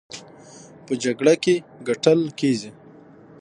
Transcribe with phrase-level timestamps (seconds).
[0.85, 1.55] په جګړه کې
[1.87, 2.71] ګټل کېږي،